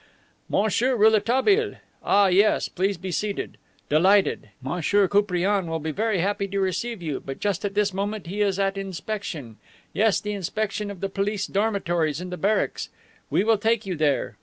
[0.49, 1.75] "Monsieur Rouletabille!
[2.03, 2.67] Ah, yes.
[2.67, 3.59] Please be seated.
[3.87, 4.81] Delighted, M.
[4.81, 8.57] Koupriane will be very happy to receive you, but just at this moment he is
[8.57, 9.57] at inspection.
[9.93, 12.89] Yes, the inspection of the police dormitories in the barracks.
[13.29, 14.37] We will take you there.